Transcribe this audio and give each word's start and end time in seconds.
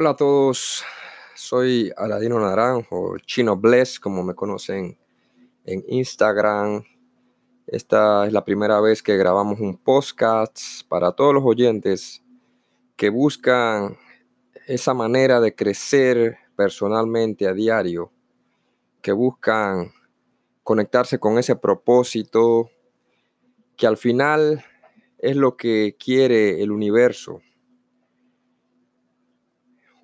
Hola 0.00 0.10
a 0.10 0.16
todos, 0.16 0.84
soy 1.34 1.90
Aladino 1.96 2.38
Naranjo, 2.38 3.18
Chino 3.26 3.56
Bless, 3.56 3.98
como 3.98 4.22
me 4.22 4.32
conocen 4.32 4.96
en 5.64 5.84
Instagram. 5.88 6.84
Esta 7.66 8.24
es 8.24 8.32
la 8.32 8.44
primera 8.44 8.80
vez 8.80 9.02
que 9.02 9.16
grabamos 9.16 9.58
un 9.58 9.76
podcast 9.76 10.60
para 10.88 11.10
todos 11.10 11.34
los 11.34 11.42
oyentes 11.44 12.22
que 12.94 13.08
buscan 13.08 13.98
esa 14.68 14.94
manera 14.94 15.40
de 15.40 15.56
crecer 15.56 16.38
personalmente 16.54 17.48
a 17.48 17.52
diario, 17.52 18.12
que 19.02 19.10
buscan 19.10 19.90
conectarse 20.62 21.18
con 21.18 21.38
ese 21.38 21.56
propósito 21.56 22.70
que 23.76 23.88
al 23.88 23.96
final 23.96 24.64
es 25.18 25.34
lo 25.34 25.56
que 25.56 25.96
quiere 25.98 26.62
el 26.62 26.70
universo 26.70 27.42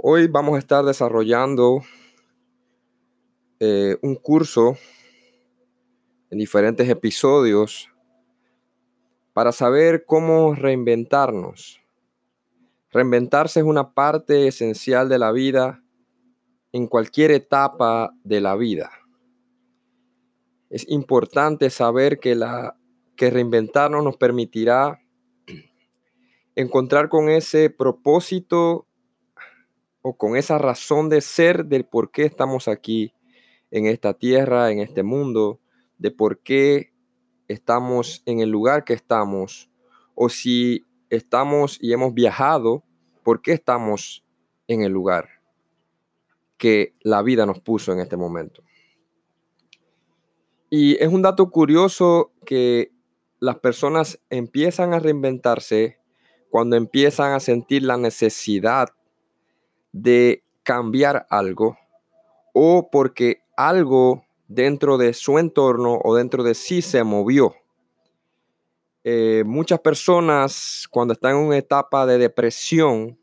Hoy 0.06 0.26
vamos 0.26 0.56
a 0.56 0.58
estar 0.58 0.84
desarrollando 0.84 1.80
eh, 3.58 3.96
un 4.02 4.16
curso 4.16 4.76
en 6.28 6.36
diferentes 6.36 6.86
episodios 6.90 7.88
para 9.32 9.50
saber 9.50 10.04
cómo 10.04 10.54
reinventarnos. 10.54 11.80
Reinventarse 12.90 13.60
es 13.60 13.64
una 13.64 13.94
parte 13.94 14.46
esencial 14.46 15.08
de 15.08 15.18
la 15.18 15.32
vida 15.32 15.82
en 16.72 16.86
cualquier 16.86 17.30
etapa 17.30 18.12
de 18.24 18.42
la 18.42 18.56
vida. 18.56 18.90
Es 20.68 20.86
importante 20.90 21.70
saber 21.70 22.20
que, 22.20 22.34
la, 22.34 22.76
que 23.16 23.30
reinventarnos 23.30 24.04
nos 24.04 24.18
permitirá 24.18 25.00
encontrar 26.54 27.08
con 27.08 27.30
ese 27.30 27.70
propósito 27.70 28.86
o 30.06 30.18
con 30.18 30.36
esa 30.36 30.58
razón 30.58 31.08
de 31.08 31.22
ser 31.22 31.64
del 31.64 31.86
por 31.86 32.10
qué 32.10 32.24
estamos 32.26 32.68
aquí 32.68 33.14
en 33.70 33.86
esta 33.86 34.12
tierra, 34.12 34.70
en 34.70 34.80
este 34.80 35.02
mundo, 35.02 35.60
de 35.96 36.10
por 36.10 36.40
qué 36.40 36.92
estamos 37.48 38.22
en 38.26 38.40
el 38.40 38.50
lugar 38.50 38.84
que 38.84 38.92
estamos, 38.92 39.70
o 40.14 40.28
si 40.28 40.84
estamos 41.08 41.78
y 41.80 41.94
hemos 41.94 42.12
viajado, 42.12 42.84
por 43.22 43.40
qué 43.40 43.52
estamos 43.52 44.26
en 44.68 44.82
el 44.82 44.92
lugar 44.92 45.40
que 46.58 46.94
la 47.00 47.22
vida 47.22 47.46
nos 47.46 47.60
puso 47.60 47.90
en 47.94 48.00
este 48.00 48.18
momento. 48.18 48.62
Y 50.68 51.02
es 51.02 51.08
un 51.08 51.22
dato 51.22 51.50
curioso 51.50 52.34
que 52.44 52.92
las 53.40 53.58
personas 53.58 54.20
empiezan 54.28 54.92
a 54.92 54.98
reinventarse 54.98 55.98
cuando 56.50 56.76
empiezan 56.76 57.32
a 57.32 57.40
sentir 57.40 57.84
la 57.84 57.96
necesidad 57.96 58.90
de 59.94 60.42
cambiar 60.64 61.24
algo 61.30 61.78
o 62.52 62.90
porque 62.90 63.44
algo 63.56 64.24
dentro 64.48 64.98
de 64.98 65.14
su 65.14 65.38
entorno 65.38 66.00
o 66.02 66.16
dentro 66.16 66.42
de 66.42 66.54
sí 66.54 66.82
se 66.82 67.04
movió. 67.04 67.54
Eh, 69.04 69.44
muchas 69.46 69.78
personas 69.80 70.88
cuando 70.90 71.12
están 71.12 71.36
en 71.36 71.46
una 71.46 71.58
etapa 71.58 72.06
de 72.06 72.18
depresión 72.18 73.16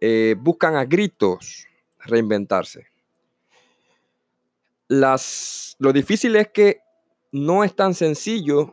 eh, 0.00 0.34
buscan 0.38 0.76
a 0.76 0.84
gritos 0.86 1.66
reinventarse. 1.98 2.86
Las, 4.88 5.76
lo 5.78 5.92
difícil 5.92 6.36
es 6.36 6.48
que 6.48 6.80
no 7.32 7.64
es 7.64 7.76
tan 7.76 7.92
sencillo 7.92 8.72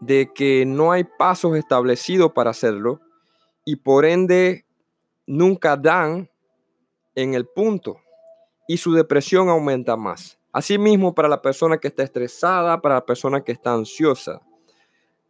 de 0.00 0.30
que 0.32 0.64
no 0.64 0.92
hay 0.92 1.02
pasos 1.18 1.56
establecidos 1.56 2.32
para 2.32 2.50
hacerlo 2.50 3.00
y 3.64 3.76
por 3.76 4.04
ende 4.04 4.64
nunca 5.26 5.76
dan 5.76 6.28
en 7.14 7.34
el 7.34 7.46
punto 7.46 8.00
y 8.66 8.76
su 8.76 8.92
depresión 8.92 9.48
aumenta 9.48 9.96
más. 9.96 10.38
Asimismo, 10.52 11.14
para 11.14 11.28
la 11.28 11.42
persona 11.42 11.78
que 11.78 11.88
está 11.88 12.02
estresada, 12.02 12.80
para 12.80 12.96
la 12.96 13.06
persona 13.06 13.42
que 13.42 13.52
está 13.52 13.72
ansiosa. 13.72 14.40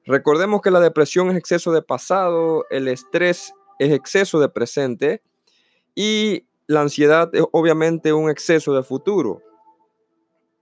Recordemos 0.05 0.61
que 0.61 0.71
la 0.71 0.81
depresión 0.81 1.31
es 1.31 1.37
exceso 1.37 1.73
de 1.73 1.83
pasado, 1.83 2.67
el 2.71 2.89
estrés 2.89 3.55
es 3.79 3.91
exceso 3.91 4.39
de 4.39 4.51
presente 4.51 5.23
y 5.95 6.47
la 6.67 6.83
ansiedad 6.83 7.31
es 7.35 7.45
obviamente 7.53 8.13
un 8.13 8.29
exceso 8.29 8.75
de 8.75 8.83
futuro. 8.83 9.41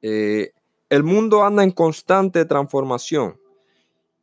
Eh, 0.01 0.53
el 0.89 1.03
mundo 1.03 1.45
anda 1.45 1.65
en 1.65 1.73
constante 1.73 2.45
transformación 2.45 3.41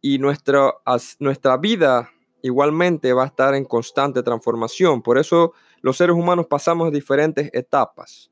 y 0.01 0.19
nuestra, 0.19 0.75
nuestra 1.19 1.57
vida 1.57 2.11
igualmente 2.41 3.13
va 3.13 3.23
a 3.23 3.27
estar 3.27 3.55
en 3.55 3.65
constante 3.65 4.23
transformación. 4.23 5.01
Por 5.01 5.17
eso 5.17 5.53
los 5.81 5.97
seres 5.97 6.15
humanos 6.15 6.47
pasamos 6.47 6.91
diferentes 6.91 7.49
etapas. 7.53 8.31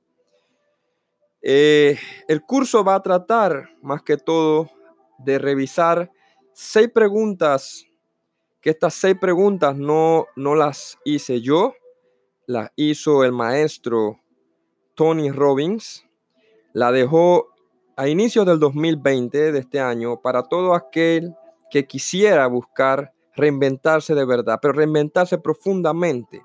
Eh, 1.42 1.98
el 2.28 2.42
curso 2.42 2.84
va 2.84 2.96
a 2.96 3.04
tratar 3.04 3.70
más 3.82 4.02
que 4.02 4.18
todo 4.18 4.70
de 5.20 5.40
revisar 5.40 6.12
seis 6.54 6.90
preguntas, 6.94 7.86
que 8.62 8.72
estas 8.72 8.96
seis 8.96 9.16
preguntas 9.20 9.76
no, 9.76 10.26
no 10.36 10.56
las 10.56 10.98
hice 11.06 11.42
yo, 11.42 11.74
las 12.48 12.72
hizo 12.76 13.24
el 13.24 13.32
maestro 13.32 14.20
Tony 14.96 15.32
Robbins, 15.32 16.06
la 16.74 16.92
dejó 16.92 17.48
a 17.96 18.08
inicios 18.08 18.46
del 18.46 18.60
2020 18.60 19.52
de 19.52 19.60
este 19.60 19.80
año 19.80 20.22
para 20.22 20.44
todo 20.44 20.74
aquel 20.74 21.36
que 21.70 21.86
quisiera 21.86 22.48
buscar 22.48 23.14
reinventarse 23.38 24.16
de 24.16 24.26
verdad, 24.26 24.60
pero 24.62 24.74
reinventarse 24.74 25.38
profundamente. 25.38 26.44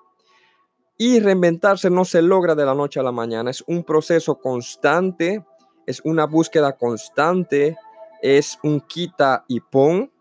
Y 0.98 1.18
reinventarse 1.18 1.90
no 1.90 2.04
se 2.04 2.22
logra 2.22 2.54
de 2.54 2.64
la 2.64 2.74
noche 2.74 3.00
a 3.00 3.02
la 3.02 3.10
mañana, 3.10 3.50
es 3.50 3.64
un 3.66 3.82
proceso 3.82 4.38
constante, 4.38 5.44
es 5.86 6.00
una 6.04 6.26
búsqueda 6.26 6.76
constante, 6.76 7.76
es 8.20 8.58
un 8.62 8.80
quita 8.80 9.44
y 9.48 9.60
pon 9.60 10.12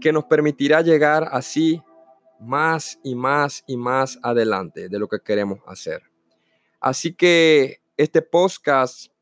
que 0.00 0.12
nos 0.12 0.24
permitirá 0.24 0.80
llegar 0.80 1.28
así 1.32 1.82
más 2.38 2.98
y 3.02 3.14
más 3.14 3.64
y 3.66 3.76
más 3.76 4.18
adelante 4.22 4.88
de 4.88 4.98
lo 4.98 5.08
que 5.08 5.20
queremos 5.20 5.58
hacer. 5.66 6.02
Así 6.80 7.12
que 7.14 7.82
este 7.96 8.22
podcast 8.22 9.12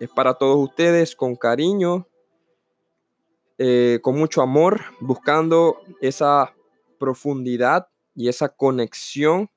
es 0.00 0.10
para 0.10 0.34
todos 0.34 0.56
ustedes 0.58 1.16
con 1.16 1.36
cariño 1.36 2.06
eh, 3.58 4.00
con 4.02 4.16
mucho 4.18 4.42
amor, 4.42 4.82
buscando 5.00 5.78
esa 6.00 6.54
profundidad 6.98 7.88
y 8.14 8.28
esa 8.28 8.48
conexión 8.48 9.50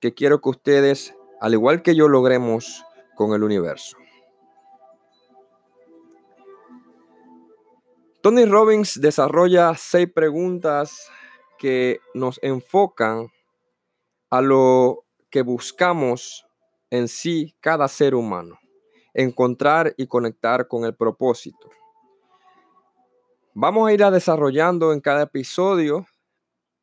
que 0.00 0.14
quiero 0.14 0.40
que 0.40 0.48
ustedes, 0.48 1.14
al 1.40 1.54
igual 1.54 1.82
que 1.82 1.94
yo, 1.94 2.08
logremos 2.08 2.84
con 3.14 3.32
el 3.34 3.42
universo. 3.42 3.96
Tony 8.20 8.44
Robbins 8.44 9.00
desarrolla 9.00 9.74
seis 9.76 10.08
preguntas 10.12 11.10
que 11.58 12.00
nos 12.14 12.38
enfocan 12.42 13.28
a 14.30 14.40
lo 14.40 15.04
que 15.30 15.42
buscamos 15.42 16.46
en 16.90 17.08
sí 17.08 17.54
cada 17.60 17.88
ser 17.88 18.14
humano, 18.14 18.58
encontrar 19.14 19.94
y 19.96 20.06
conectar 20.06 20.68
con 20.68 20.84
el 20.84 20.94
propósito. 20.94 21.70
Vamos 23.60 23.88
a 23.88 23.92
ir 23.92 23.98
desarrollando 23.98 24.92
en 24.92 25.00
cada 25.00 25.24
episodio, 25.24 26.06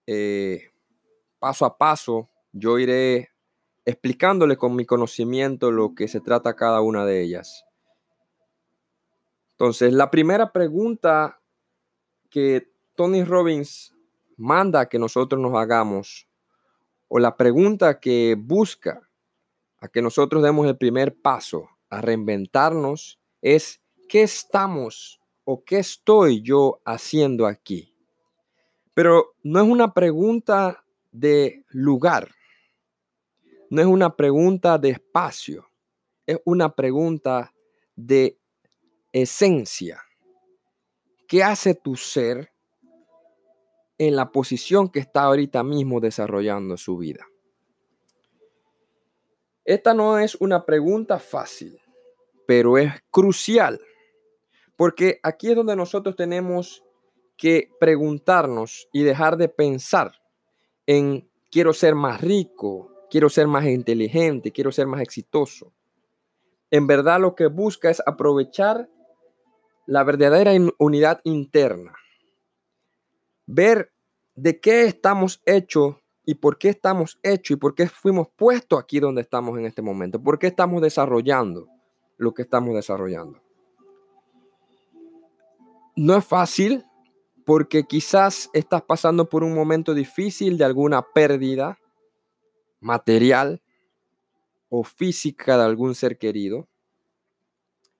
eh, 0.05 0.73
paso 1.39 1.63
a 1.63 1.77
paso, 1.77 2.29
yo 2.51 2.77
iré 2.79 3.29
explicándole 3.85 4.57
con 4.57 4.75
mi 4.75 4.85
conocimiento 4.85 5.71
lo 5.71 5.95
que 5.95 6.09
se 6.09 6.19
trata 6.19 6.57
cada 6.57 6.81
una 6.81 7.05
de 7.05 7.21
ellas. 7.21 7.63
Entonces, 9.51 9.93
la 9.93 10.11
primera 10.11 10.51
pregunta 10.51 11.39
que 12.29 12.69
Tony 12.95 13.23
Robbins 13.23 13.95
manda 14.35 14.89
que 14.89 14.99
nosotros 14.99 15.39
nos 15.39 15.55
hagamos, 15.55 16.27
o 17.07 17.19
la 17.19 17.37
pregunta 17.37 18.01
que 18.01 18.35
busca 18.37 18.99
a 19.77 19.87
que 19.87 20.01
nosotros 20.01 20.43
demos 20.43 20.67
el 20.67 20.75
primer 20.75 21.15
paso 21.15 21.69
a 21.89 22.01
reinventarnos, 22.01 23.17
es 23.41 23.81
¿qué 24.09 24.23
estamos 24.23 25.21
o 25.45 25.63
qué 25.63 25.79
estoy 25.79 26.41
yo 26.41 26.81
haciendo 26.83 27.45
aquí? 27.45 27.93
Pero 28.93 29.35
no 29.43 29.61
es 29.61 29.67
una 29.67 29.93
pregunta 29.93 30.83
de 31.11 31.63
lugar, 31.69 32.31
no 33.69 33.81
es 33.81 33.87
una 33.87 34.15
pregunta 34.15 34.77
de 34.77 34.89
espacio, 34.89 35.69
es 36.25 36.39
una 36.45 36.75
pregunta 36.75 37.53
de 37.95 38.37
esencia. 39.13 40.01
¿Qué 41.27 41.43
hace 41.43 41.75
tu 41.75 41.95
ser 41.95 42.51
en 43.97 44.15
la 44.15 44.31
posición 44.31 44.89
que 44.89 44.99
está 44.99 45.23
ahorita 45.23 45.63
mismo 45.63 45.99
desarrollando 45.99 46.77
su 46.77 46.97
vida? 46.97 47.25
Esta 49.63 49.93
no 49.93 50.19
es 50.19 50.35
una 50.35 50.63
pregunta 50.63 51.17
fácil, 51.17 51.79
pero 52.45 52.77
es 52.77 52.91
crucial 53.09 53.81
porque 54.75 55.19
aquí 55.23 55.49
es 55.49 55.55
donde 55.55 55.75
nosotros 55.75 56.15
tenemos 56.15 56.83
que 57.37 57.69
preguntarnos 57.79 58.87
y 58.91 59.03
dejar 59.03 59.37
de 59.37 59.49
pensar 59.49 60.13
en 60.85 61.29
quiero 61.51 61.73
ser 61.73 61.95
más 61.95 62.21
rico, 62.21 63.07
quiero 63.09 63.29
ser 63.29 63.47
más 63.47 63.65
inteligente, 63.65 64.51
quiero 64.51 64.71
ser 64.71 64.87
más 64.87 65.01
exitoso. 65.01 65.73
En 66.71 66.87
verdad 66.87 67.19
lo 67.19 67.35
que 67.35 67.47
busca 67.47 67.89
es 67.89 68.01
aprovechar 68.05 68.89
la 69.85 70.03
verdadera 70.03 70.51
unidad 70.79 71.21
interna. 71.23 71.93
Ver 73.45 73.91
de 74.35 74.59
qué 74.59 74.83
estamos 74.83 75.41
hechos 75.45 75.95
y 76.25 76.35
por 76.35 76.57
qué 76.57 76.69
estamos 76.69 77.19
hechos 77.23 77.55
y 77.55 77.59
por 77.59 77.75
qué 77.75 77.87
fuimos 77.87 78.27
puestos 78.35 78.79
aquí 78.79 78.99
donde 78.99 79.21
estamos 79.21 79.57
en 79.57 79.65
este 79.65 79.81
momento. 79.81 80.21
¿Por 80.21 80.39
qué 80.39 80.47
estamos 80.47 80.81
desarrollando 80.81 81.67
lo 82.17 82.33
que 82.33 82.41
estamos 82.41 82.73
desarrollando? 82.73 83.44
No 85.95 86.17
es 86.17 86.25
fácil 86.25 86.85
porque 87.45 87.85
quizás 87.85 88.49
estás 88.53 88.81
pasando 88.81 89.29
por 89.29 89.43
un 89.43 89.55
momento 89.55 89.93
difícil 89.93 90.57
de 90.57 90.65
alguna 90.65 91.01
pérdida 91.01 91.79
material 92.81 93.61
o 94.67 94.83
física 94.83 95.57
de 95.57 95.63
algún 95.63 95.95
ser 95.95 96.17
querido. 96.17 96.67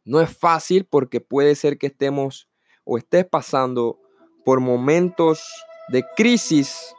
No 0.03 0.19
es 0.19 0.35
fácil 0.37 0.85
porque 0.85 1.21
puede 1.21 1.55
ser 1.55 1.77
que 1.77 1.87
estemos 1.87 2.49
o 2.83 2.97
estés 2.97 3.25
pasando 3.25 3.99
por 4.43 4.59
momentos 4.59 5.47
de 5.87 6.03
crisis 6.17 6.93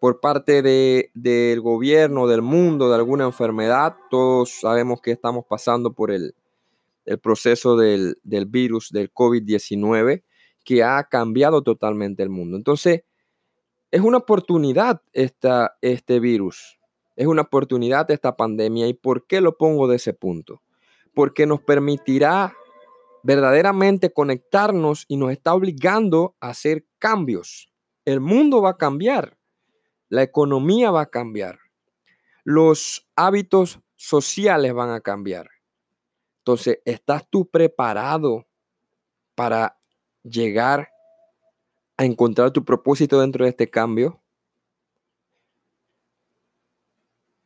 por 0.00 0.20
parte 0.20 0.62
del 0.62 1.60
gobierno, 1.60 2.28
del 2.28 2.42
mundo, 2.42 2.88
de 2.88 2.94
alguna 2.94 3.24
enfermedad. 3.24 3.96
Todos 4.10 4.60
sabemos 4.60 5.00
que 5.00 5.10
estamos 5.10 5.44
pasando 5.44 5.92
por 5.92 6.12
el, 6.12 6.34
proceso 7.22 7.76
del, 7.76 8.16
virus 8.48 8.90
del 8.90 9.12
COVID-19 9.12 10.22
que 10.64 10.82
ha 10.82 11.02
cambiado 11.04 11.62
totalmente 11.62 12.22
el 12.22 12.30
mundo. 12.30 12.56
Entonces, 12.56 13.02
es 13.90 14.00
una 14.00 14.18
oportunidad 14.18 15.02
esta, 15.12 15.76
este 15.80 16.20
virus, 16.20 16.78
es 17.16 17.26
una 17.26 17.42
oportunidad 17.42 18.10
esta 18.10 18.36
pandemia. 18.36 18.86
¿Y 18.86 18.94
por 18.94 19.26
qué 19.26 19.40
lo 19.40 19.56
pongo 19.56 19.88
de 19.88 19.96
ese 19.96 20.14
punto? 20.14 20.62
Porque 21.14 21.46
nos 21.46 21.60
permitirá 21.60 22.54
verdaderamente 23.22 24.12
conectarnos 24.12 25.04
y 25.08 25.16
nos 25.16 25.30
está 25.30 25.54
obligando 25.54 26.36
a 26.40 26.50
hacer 26.50 26.86
cambios. 26.98 27.70
El 28.04 28.20
mundo 28.20 28.62
va 28.62 28.70
a 28.70 28.76
cambiar, 28.76 29.36
la 30.08 30.22
economía 30.22 30.90
va 30.90 31.02
a 31.02 31.10
cambiar, 31.10 31.60
los 32.44 33.08
hábitos 33.14 33.80
sociales 33.96 34.74
van 34.74 34.90
a 34.90 35.00
cambiar. 35.00 35.51
Entonces, 36.42 36.80
¿estás 36.84 37.24
tú 37.30 37.48
preparado 37.48 38.48
para 39.36 39.78
llegar 40.24 40.90
a 41.96 42.04
encontrar 42.04 42.50
tu 42.50 42.64
propósito 42.64 43.20
dentro 43.20 43.44
de 43.44 43.50
este 43.50 43.70
cambio? 43.70 44.20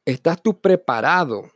¿Estás 0.06 0.42
tú 0.42 0.58
preparado 0.58 1.50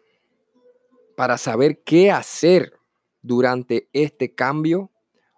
para 1.17 1.39
saber 1.39 1.83
qué 1.83 2.11
hacer 2.11 2.79
durante 3.23 3.89
este 3.95 4.35
cambio? 4.35 4.91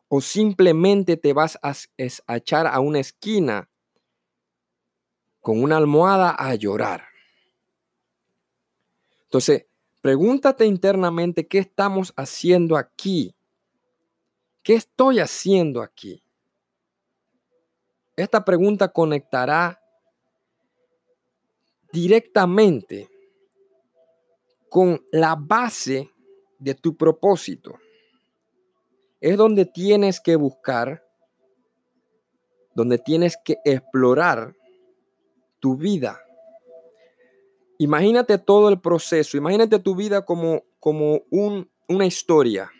¿O 0.09 0.21
simplemente 0.21 1.17
te 1.17 1.33
vas 1.33 1.57
a, 1.63 1.73
echar 2.35 2.67
a 2.67 2.81
una 2.81 2.99
esquina 2.99 3.71
con 5.41 5.63
una 5.63 5.77
almohada 5.77 6.35
a 6.37 6.53
llorar? 6.57 7.05
Entonces, 9.23 9.67
pregúntate 10.03 10.67
internamente 10.67 11.47
qué 11.47 11.59
estamos 11.59 12.13
haciendo 12.17 12.77
aquí. 12.77 13.35
¿Qué 14.63 14.75
estoy 14.75 15.21
haciendo 15.21 15.81
aquí? 15.81 16.23
Esta 18.15 18.45
pregunta 18.45 18.89
conectará 18.89 19.81
directamente 21.93 23.09
con 24.69 25.05
la 25.11 25.37
base 25.37 26.11
de 26.59 26.75
tu 26.75 26.97
propósito. 26.97 27.79
Es 29.21 29.37
donde 29.37 29.67
tienes 29.67 30.21
que 30.21 30.37
buscar, 30.37 31.05
donde 32.75 32.99
tienes 32.99 33.37
que 33.45 33.59
explorar 33.65 34.55
tu 35.61 35.77
vida. 35.77 36.21
Imagínate 37.79 38.39
todo 38.39 38.69
el 38.69 38.81
proceso, 38.81 39.37
imagínate 39.37 39.79
tu 39.79 39.95
vida 39.95 40.25
como, 40.25 40.63
como 40.79 41.23
un, 41.31 41.69
una 41.89 42.07
historia, 42.07 42.71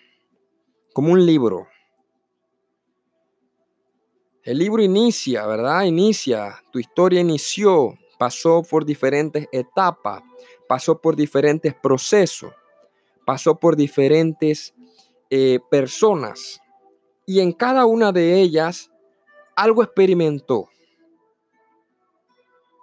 como 0.93 1.13
un 1.13 1.25
libro. 1.27 1.67
El 4.45 4.59
libro 4.59 4.83
inicia, 4.83 5.47
¿verdad? 5.47 5.85
Inicia, 5.85 6.63
tu 6.73 6.79
historia 6.79 7.21
inició, 7.21 7.97
pasó 8.19 8.63
por 8.63 8.85
diferentes 8.85 9.49
etapas, 9.53 10.23
pasó 10.69 11.01
por 11.01 11.17
diferentes 11.17 11.75
procesos 11.75 12.53
pasó 13.25 13.59
por 13.59 13.77
diferentes 13.77 14.75
eh, 15.31 15.61
personas 15.71 16.61
y 17.27 17.41
en 17.41 17.53
cada 17.53 17.87
una 17.87 18.13
de 18.13 18.41
ellas 18.41 18.91
algo 19.55 19.83
experimentó. 19.83 20.69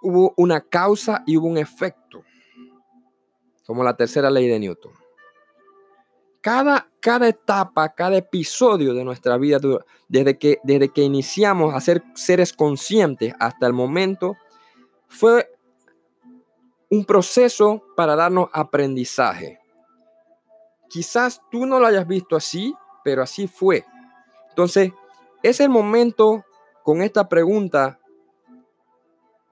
Hubo 0.02 0.34
una 0.36 0.60
causa 0.60 1.22
y 1.26 1.36
hubo 1.36 1.46
un 1.46 1.58
efecto, 1.58 2.22
como 3.66 3.84
la 3.84 3.96
tercera 3.96 4.30
ley 4.30 4.48
de 4.48 4.58
Newton. 4.58 4.92
Cada, 6.40 6.88
cada 7.00 7.28
etapa, 7.28 7.90
cada 7.90 8.16
episodio 8.16 8.94
de 8.94 9.04
nuestra 9.04 9.36
vida, 9.36 9.58
desde 10.08 10.38
que, 10.38 10.58
desde 10.62 10.88
que 10.88 11.02
iniciamos 11.02 11.74
a 11.74 11.80
ser 11.80 12.02
seres 12.14 12.52
conscientes 12.52 13.34
hasta 13.38 13.66
el 13.66 13.74
momento, 13.74 14.36
fue 15.06 15.50
un 16.88 17.04
proceso 17.04 17.84
para 17.94 18.16
darnos 18.16 18.48
aprendizaje. 18.52 19.60
Quizás 20.88 21.40
tú 21.50 21.66
no 21.66 21.78
lo 21.78 21.86
hayas 21.86 22.06
visto 22.06 22.34
así, 22.34 22.74
pero 23.04 23.22
así 23.22 23.46
fue. 23.46 23.84
Entonces, 24.48 24.92
es 25.42 25.60
el 25.60 25.68
momento 25.68 26.44
con 26.82 27.00
esta 27.02 27.28
pregunta 27.28 27.99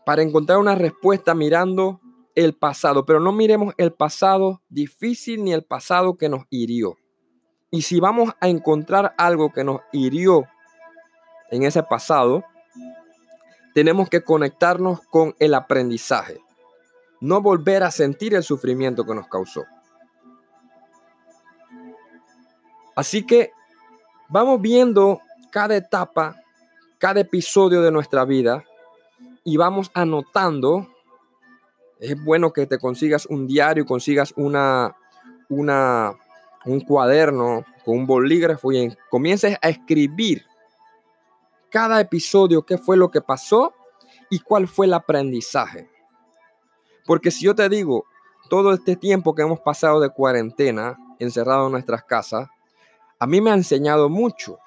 para 0.08 0.22
encontrar 0.22 0.56
una 0.56 0.74
respuesta 0.74 1.34
mirando 1.34 2.00
el 2.34 2.54
pasado, 2.54 3.04
pero 3.04 3.20
no 3.20 3.30
miremos 3.30 3.74
el 3.76 3.92
pasado 3.92 4.62
difícil 4.70 5.44
ni 5.44 5.52
el 5.52 5.64
pasado 5.64 6.16
que 6.16 6.30
nos 6.30 6.46
hirió. 6.48 6.96
Y 7.70 7.82
si 7.82 8.00
vamos 8.00 8.32
a 8.40 8.48
encontrar 8.48 9.14
algo 9.18 9.52
que 9.52 9.64
nos 9.64 9.82
hirió 9.92 10.46
en 11.50 11.64
ese 11.64 11.82
pasado, 11.82 12.42
tenemos 13.74 14.08
que 14.08 14.22
conectarnos 14.22 15.02
con 15.10 15.34
el 15.40 15.52
aprendizaje, 15.52 16.40
no 17.20 17.42
volver 17.42 17.82
a 17.82 17.90
sentir 17.90 18.34
el 18.34 18.42
sufrimiento 18.42 19.04
que 19.04 19.14
nos 19.14 19.28
causó. 19.28 19.66
Así 22.96 23.26
que 23.26 23.52
vamos 24.30 24.58
viendo 24.62 25.20
cada 25.50 25.76
etapa, 25.76 26.34
cada 26.96 27.20
episodio 27.20 27.82
de 27.82 27.90
nuestra 27.90 28.24
vida 28.24 28.64
y 29.48 29.56
vamos 29.56 29.90
anotando. 29.94 30.86
Es 31.98 32.22
bueno 32.22 32.52
que 32.52 32.66
te 32.66 32.78
consigas 32.78 33.24
un 33.24 33.46
diario, 33.46 33.86
consigas 33.86 34.34
una, 34.36 34.94
una, 35.48 36.12
un 36.66 36.80
cuaderno 36.82 37.64
con 37.82 37.96
un 37.96 38.06
bolígrafo 38.06 38.70
y 38.72 38.94
comiences 39.08 39.56
a 39.62 39.70
escribir 39.70 40.44
cada 41.70 41.98
episodio, 41.98 42.62
qué 42.62 42.76
fue 42.76 42.98
lo 42.98 43.10
que 43.10 43.22
pasó 43.22 43.72
y 44.28 44.40
cuál 44.40 44.68
fue 44.68 44.84
el 44.84 44.92
aprendizaje. 44.92 45.88
Porque 47.06 47.30
si 47.30 47.46
yo 47.46 47.54
te 47.54 47.70
digo, 47.70 48.04
todo 48.50 48.74
este 48.74 48.96
tiempo 48.96 49.34
que 49.34 49.42
hemos 49.42 49.60
pasado 49.60 49.98
de 49.98 50.10
cuarentena, 50.10 50.98
encerrado 51.18 51.66
en 51.66 51.72
nuestras 51.72 52.04
casas, 52.04 52.50
a 53.18 53.26
mí 53.26 53.40
me 53.40 53.50
ha 53.50 53.54
enseñado 53.54 54.10
mucho. 54.10 54.58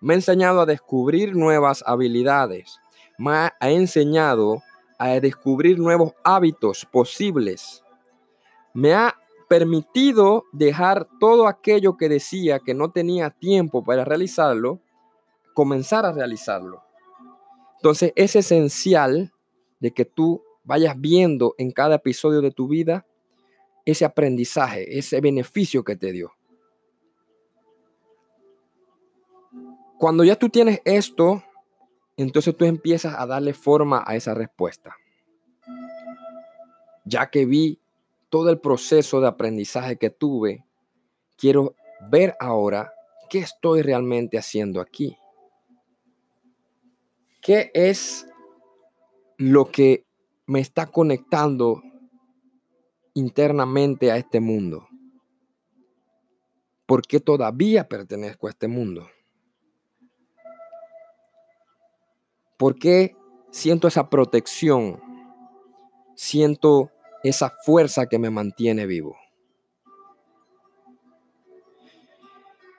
Me 0.00 0.14
ha 0.14 0.16
enseñado 0.16 0.62
a 0.62 0.66
descubrir 0.66 1.36
nuevas 1.36 1.84
habilidades. 1.86 2.80
Me 3.18 3.30
ha 3.30 3.54
enseñado 3.60 4.62
a 4.98 5.20
descubrir 5.20 5.78
nuevos 5.78 6.12
hábitos 6.24 6.86
posibles. 6.90 7.82
Me 8.72 8.92
ha 8.94 9.16
permitido 9.48 10.44
dejar 10.52 11.06
todo 11.20 11.46
aquello 11.46 11.96
que 11.96 12.08
decía 12.08 12.58
que 12.58 12.74
no 12.74 12.90
tenía 12.90 13.30
tiempo 13.30 13.84
para 13.84 14.04
realizarlo, 14.04 14.80
comenzar 15.52 16.06
a 16.06 16.12
realizarlo. 16.12 16.82
Entonces 17.76 18.12
es 18.16 18.34
esencial 18.34 19.32
de 19.78 19.92
que 19.92 20.04
tú 20.04 20.42
vayas 20.64 20.98
viendo 20.98 21.54
en 21.58 21.70
cada 21.70 21.96
episodio 21.96 22.40
de 22.40 22.50
tu 22.50 22.66
vida 22.66 23.06
ese 23.84 24.04
aprendizaje, 24.04 24.98
ese 24.98 25.20
beneficio 25.20 25.84
que 25.84 25.94
te 25.94 26.10
dio. 26.10 26.32
Cuando 29.98 30.24
ya 30.24 30.36
tú 30.36 30.48
tienes 30.48 30.80
esto, 30.84 31.42
entonces 32.16 32.56
tú 32.56 32.64
empiezas 32.64 33.14
a 33.18 33.26
darle 33.26 33.54
forma 33.54 34.04
a 34.06 34.16
esa 34.16 34.34
respuesta. 34.34 34.96
Ya 37.04 37.30
que 37.30 37.44
vi 37.44 37.80
todo 38.30 38.50
el 38.50 38.60
proceso 38.60 39.20
de 39.20 39.28
aprendizaje 39.28 39.96
que 39.96 40.10
tuve, 40.10 40.64
quiero 41.36 41.74
ver 42.10 42.36
ahora 42.40 42.92
qué 43.28 43.40
estoy 43.40 43.82
realmente 43.82 44.38
haciendo 44.38 44.80
aquí. 44.80 45.16
¿Qué 47.40 47.70
es 47.74 48.26
lo 49.36 49.70
que 49.70 50.06
me 50.46 50.60
está 50.60 50.86
conectando 50.86 51.82
internamente 53.12 54.10
a 54.10 54.16
este 54.16 54.40
mundo? 54.40 54.88
¿Por 56.86 57.02
qué 57.02 57.20
todavía 57.20 57.88
pertenezco 57.88 58.46
a 58.46 58.50
este 58.50 58.68
mundo? 58.68 59.08
¿Por 62.56 62.78
qué 62.78 63.16
siento 63.50 63.88
esa 63.88 64.08
protección? 64.08 65.00
Siento 66.14 66.90
esa 67.22 67.50
fuerza 67.64 68.06
que 68.06 68.18
me 68.18 68.30
mantiene 68.30 68.86
vivo. 68.86 69.16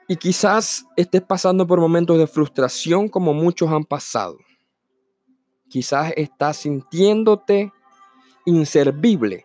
Y 0.08 0.16
quizás 0.16 0.86
estés 0.96 1.22
pasando 1.22 1.66
por 1.66 1.80
momentos 1.80 2.16
de 2.16 2.26
frustración 2.26 3.08
como 3.08 3.34
muchos 3.34 3.70
han 3.70 3.84
pasado. 3.84 4.38
Quizás 5.68 6.12
estás 6.16 6.58
sintiéndote 6.58 7.72
inservible 8.44 9.44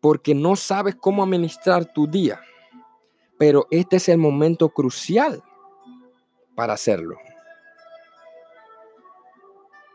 porque 0.00 0.34
no 0.34 0.56
sabes 0.56 0.96
cómo 0.96 1.22
administrar 1.22 1.84
tu 1.92 2.06
día. 2.06 2.40
Pero 3.38 3.66
este 3.70 3.96
es 3.96 4.08
el 4.08 4.18
momento 4.18 4.68
crucial 4.68 5.42
para 6.54 6.72
hacerlo. 6.72 7.16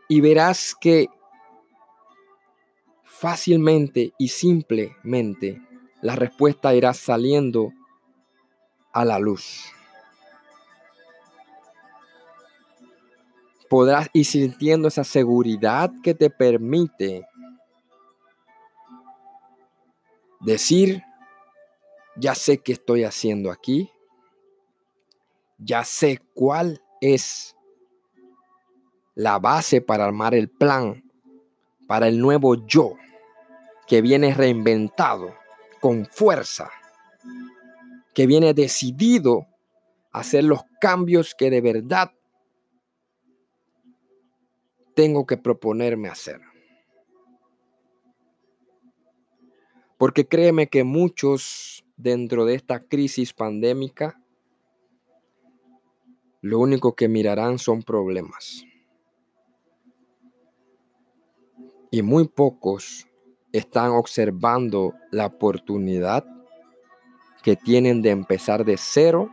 Y 0.08 0.20
verás 0.20 0.74
que 0.80 1.08
fácilmente 3.02 4.12
y 4.18 4.28
simplemente 4.28 5.60
la 6.02 6.14
respuesta 6.14 6.74
irá 6.74 6.92
saliendo 6.92 7.72
a 8.92 9.04
la 9.04 9.18
luz. 9.18 9.64
Podrás 13.68 14.08
ir 14.12 14.24
sintiendo 14.24 14.88
esa 14.88 15.02
seguridad 15.02 15.90
que 16.02 16.14
te 16.14 16.30
permite 16.30 17.26
decir, 20.40 21.02
ya 22.16 22.34
sé 22.34 22.58
qué 22.58 22.72
estoy 22.72 23.02
haciendo 23.02 23.50
aquí, 23.50 23.90
ya 25.58 25.82
sé 25.84 26.20
cuál 26.34 26.80
es 27.00 27.55
la 29.16 29.38
base 29.40 29.80
para 29.80 30.04
armar 30.04 30.34
el 30.34 30.48
plan 30.48 31.02
para 31.88 32.06
el 32.06 32.20
nuevo 32.20 32.66
yo 32.66 32.94
que 33.86 34.02
viene 34.02 34.34
reinventado 34.34 35.34
con 35.80 36.06
fuerza, 36.06 36.70
que 38.14 38.26
viene 38.26 38.52
decidido 38.52 39.46
a 40.12 40.20
hacer 40.20 40.44
los 40.44 40.62
cambios 40.80 41.34
que 41.34 41.50
de 41.50 41.60
verdad 41.60 42.12
tengo 44.94 45.26
que 45.26 45.36
proponerme 45.36 46.08
hacer. 46.08 46.40
Porque 49.98 50.26
créeme 50.26 50.68
que 50.68 50.84
muchos 50.84 51.84
dentro 51.96 52.44
de 52.44 52.54
esta 52.54 52.80
crisis 52.80 53.32
pandémica, 53.32 54.20
lo 56.42 56.58
único 56.58 56.94
que 56.94 57.08
mirarán 57.08 57.58
son 57.58 57.82
problemas. 57.82 58.66
Y 61.96 62.02
muy 62.02 62.28
pocos 62.28 63.08
están 63.52 63.92
observando 63.92 64.92
la 65.10 65.24
oportunidad 65.24 66.26
que 67.42 67.56
tienen 67.56 68.02
de 68.02 68.10
empezar 68.10 68.66
de 68.66 68.76
cero, 68.76 69.30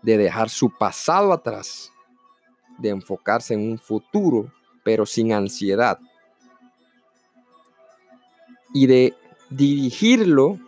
de 0.00 0.16
dejar 0.16 0.48
su 0.48 0.70
pasado 0.70 1.32
atrás, 1.32 1.90
de 2.78 2.90
enfocarse 2.90 3.54
en 3.54 3.68
un 3.68 3.80
futuro, 3.80 4.52
pero 4.84 5.04
sin 5.04 5.32
ansiedad. 5.32 5.98
Y 8.72 8.86
de 8.86 9.16
dirigirlo 9.50 10.60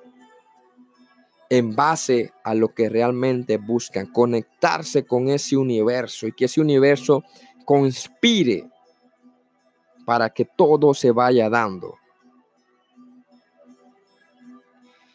en 1.49 1.77
base 1.77 2.33
a 2.43 2.55
lo 2.55 2.75
que 2.75 2.89
realmente 2.89 3.57
buscan, 3.57 4.07
conectarse 4.07 5.07
con 5.07 5.29
ese 5.29 5.57
universo 5.57 6.27
y 6.27 6.33
que 6.33 6.47
ese 6.47 6.61
universo 6.61 7.23
conspire 7.65 8.74
para 10.05 10.31
que 10.31 10.45
todo 10.45 10.95
se 10.95 11.11
vaya 11.11 11.49
dando. 11.49 11.97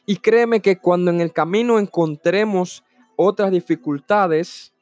Y 0.05 0.17
créeme 0.17 0.59
que 0.59 0.77
cuando 0.77 1.11
en 1.11 1.21
el 1.21 1.31
camino 1.31 1.77
encontremos 1.77 2.83
otras 3.15 3.51
dificultades, 3.51 4.73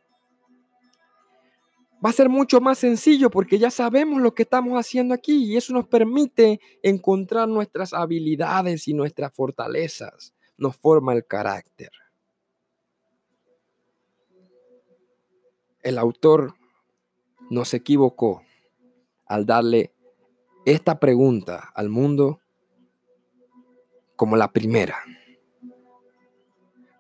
va 2.04 2.12
a 2.12 2.14
ser 2.14 2.30
mucho 2.30 2.62
más 2.62 2.78
sencillo 2.78 3.30
porque 3.30 3.60
ya 3.60 3.70
sabemos 3.70 4.22
lo 4.22 4.34
que 4.34 4.44
estamos 4.44 4.80
haciendo 4.80 5.14
aquí 5.14 5.44
y 5.44 5.58
eso 5.58 5.74
nos 5.74 5.88
permite 5.88 6.62
encontrar 6.82 7.50
nuestras 7.50 7.94
habilidades 7.94 8.88
y 8.88 8.94
nuestras 8.94 9.34
fortalezas. 9.34 10.34
Nos 10.58 10.78
forma 10.78 11.14
el 11.14 11.26
carácter. 11.26 11.92
El 15.84 15.98
autor 15.98 16.56
no 17.50 17.66
se 17.66 17.78
equivocó 17.78 18.44
al 19.26 19.46
darle 19.46 19.92
esta 20.68 21.00
pregunta 21.00 21.72
al 21.74 21.88
mundo 21.88 22.42
como 24.18 24.36
la 24.36 24.52
primera. 24.52 24.98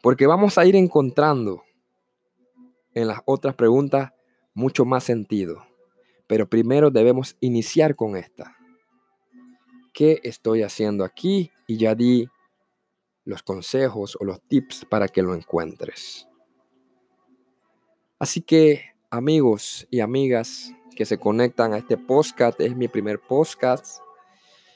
Porque 0.01 0.25
vamos 0.25 0.57
a 0.57 0.65
ir 0.65 0.77
encontrando 0.77 1.63
en 2.93 3.09
las 3.09 3.19
otras 3.25 3.55
preguntas 3.55 4.13
mucho 4.53 4.85
más 4.85 5.03
sentido. 5.03 5.65
Pero 6.27 6.47
primero 6.47 6.91
debemos 6.91 7.35
iniciar 7.41 7.97
con 7.97 8.15
esta. 8.15 8.55
¿Qué 9.93 10.21
estoy 10.23 10.63
haciendo 10.63 11.03
aquí? 11.03 11.51
Y 11.67 11.75
ya 11.75 11.93
di 11.93 12.25
los 13.25 13.43
consejos 13.43 14.17
o 14.17 14.23
los 14.23 14.41
tips 14.43 14.85
para 14.85 15.09
que 15.09 15.21
lo 15.21 15.35
encuentres. 15.35 16.25
Así 18.17 18.39
que 18.39 18.93
amigos 19.09 19.85
y 19.91 19.99
amigas 19.99 20.71
que 20.97 21.05
se 21.05 21.19
conectan 21.19 21.73
a 21.73 21.77
este 21.77 21.95
podcast, 21.95 22.59
es 22.59 22.75
mi 22.75 22.87
primer 22.87 23.19
podcast. 23.19 24.01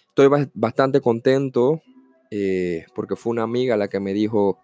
Estoy 0.10 0.30
bastante 0.54 1.02
contento 1.02 1.82
eh, 2.30 2.86
porque 2.94 3.16
fue 3.16 3.32
una 3.32 3.42
amiga 3.42 3.76
la 3.76 3.88
que 3.88 4.00
me 4.00 4.14
dijo, 4.14 4.60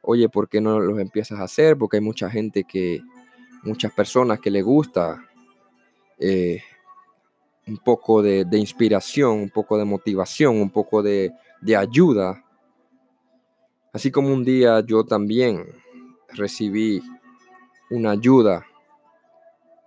oye, 0.00 0.30
¿por 0.30 0.48
qué 0.48 0.62
no 0.62 0.80
los 0.80 0.98
empiezas 0.98 1.38
a 1.38 1.44
hacer? 1.44 1.76
Porque 1.76 1.98
hay 1.98 2.00
mucha 2.00 2.30
gente 2.30 2.64
que, 2.64 3.02
muchas 3.62 3.92
personas 3.92 4.40
que 4.40 4.50
le 4.50 4.62
gusta 4.62 5.22
eh, 6.18 6.62
un 7.66 7.76
poco 7.76 8.22
de, 8.22 8.46
inspiración, 8.52 9.32
un 9.32 9.50
poco 9.50 9.76
de 9.76 9.84
motivación, 9.84 10.56
un 10.62 10.70
poco 10.70 11.02
de, 11.02 11.30
de 11.60 11.76
ayuda. 11.76 12.42
Así 13.92 14.10
como 14.10 14.32
un 14.32 14.44
día 14.44 14.80
yo 14.80 15.04
también 15.04 15.66
recibí 16.34 17.02
una 17.90 18.12
ayuda 18.12 18.66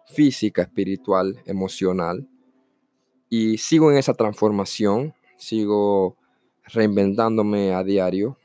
física, 0.08 0.64
espiritual, 0.64 1.42
emocional. 1.46 2.28
Y 3.30 3.58
sigo 3.58 3.92
en 3.92 3.98
esa 3.98 4.14
transformación, 4.14 5.14
sigo 5.38 6.18
reinventándome 6.66 7.74
a 7.74 7.84
diario, 7.84 8.38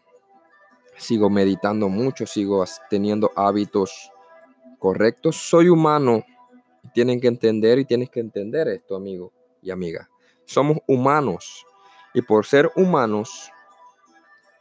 sigo 0.96 1.30
meditando 1.30 1.88
mucho, 1.88 2.26
sigo 2.26 2.64
teniendo 2.88 3.30
hábitos 3.36 4.10
correcto, 4.78 5.32
soy 5.32 5.68
humano. 5.68 6.24
Tienen 6.94 7.20
que 7.20 7.28
entender 7.28 7.78
y 7.78 7.84
tienes 7.84 8.10
que 8.10 8.20
entender 8.20 8.68
esto, 8.68 8.96
amigo 8.96 9.32
y 9.62 9.70
amiga. 9.70 10.08
Somos 10.44 10.78
humanos 10.86 11.64
y 12.14 12.22
por 12.22 12.44
ser 12.44 12.70
humanos 12.74 13.50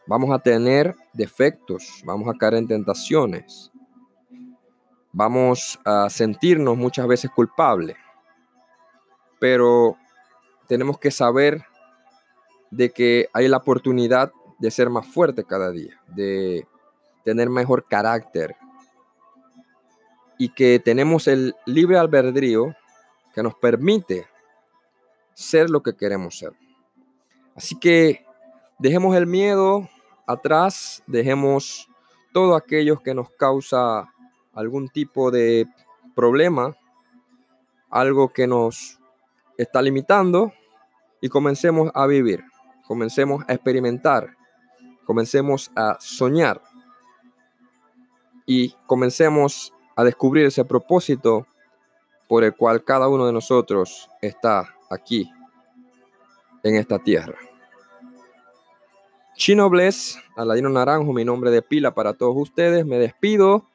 vamos 0.06 0.32
a 0.32 0.40
tener 0.40 0.96
defectos, 1.14 2.02
vamos 2.04 2.28
a 2.28 2.38
caer 2.38 2.56
en 2.56 2.68
tentaciones, 2.68 3.72
vamos 5.12 5.80
a 5.86 6.10
sentirnos 6.10 6.78
muchas 6.78 7.08
veces 7.08 7.32
culpables, 7.32 7.98
pero 9.40 9.98
tenemos 10.68 11.00
que 11.00 11.12
saber 11.12 11.66
de 12.72 12.92
que 12.92 13.30
hay 13.34 13.48
la 13.48 13.58
oportunidad 13.58 14.32
de 14.60 14.72
ser 14.72 14.90
más 14.90 15.08
fuerte 15.08 15.44
cada 15.44 15.72
día, 15.72 16.00
de 16.08 16.68
tener 17.24 17.50
mejor 17.50 17.86
carácter, 17.88 18.56
y 20.40 20.50
que 20.50 20.80
tenemos 20.80 21.28
el 21.28 21.54
libre 21.66 21.98
albedrío 21.98 22.74
que 23.36 23.44
nos 23.44 23.56
permite 23.56 24.26
ser 25.34 25.70
lo 25.70 25.84
que 25.84 25.96
queremos 25.96 26.40
ser. 26.40 26.54
Así 27.56 27.78
que 27.78 28.26
dejemos 28.80 29.16
el 29.18 29.28
miedo 29.28 29.90
atrás, 30.26 31.04
dejemos 31.08 31.90
todo 32.32 32.56
aquello 32.56 33.02
que 33.04 33.14
nos 33.14 33.30
causa 33.32 34.14
algún 34.54 34.90
tipo 34.90 35.32
de 35.32 35.66
problema, 36.16 36.76
algo 37.90 38.30
que 38.30 38.48
nos 38.48 39.00
está 39.58 39.82
limitando 39.82 40.54
y 41.22 41.30
comencemos 41.30 41.92
a 41.94 42.08
vivir, 42.08 42.44
comencemos 42.88 43.44
a 43.48 43.54
experimentar, 43.54 44.36
comencemos 45.06 45.72
a 45.76 45.98
soñar 46.00 46.62
y 48.46 48.76
comencemos 48.86 49.74
a 49.96 50.04
descubrir 50.04 50.46
ese 50.46 50.66
propósito 50.66 51.46
por 52.28 52.44
el 52.44 52.56
cual 52.56 52.84
cada 52.84 53.08
uno 53.08 53.26
de 53.26 53.34
nosotros 53.34 54.10
está 54.22 54.76
aquí 54.90 55.32
en 56.64 56.76
esta 56.76 57.00
tierra. 57.00 57.38
Chino 59.36 59.70
Bless, 59.70 60.20
Aladino 60.36 60.70
Naranjo, 60.70 61.14
mi 61.14 61.24
nombre 61.24 61.50
de 61.50 61.62
pila 61.62 61.94
para 61.96 62.14
todos 62.14 62.36
ustedes. 62.36 62.86
Me 62.86 62.98
despido 62.98 63.66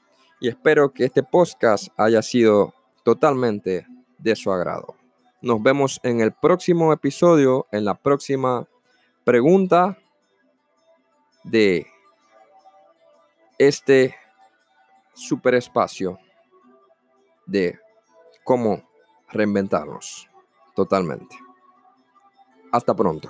y 0.40 0.48
espero 0.48 0.92
que 0.92 1.04
este 1.04 1.22
podcast 1.22 1.88
haya 1.96 2.22
sido 2.22 2.74
totalmente 3.02 3.86
de 4.18 4.36
su 4.36 4.50
agrado. 4.52 4.96
Nos 5.42 5.62
vemos 5.62 6.00
en 6.02 6.20
el 6.20 6.32
próximo 6.32 6.92
episodio, 6.92 7.66
en 7.70 7.84
la 7.84 7.94
próxima 7.94 8.66
pregunta 9.24 9.98
de 11.44 11.86
este 13.58 14.14
superespacio 15.12 16.18
de 17.46 17.78
cómo 18.42 18.82
reinventarnos 19.28 20.28
totalmente. 20.74 21.36
Hasta 22.72 22.94
pronto. 22.94 23.28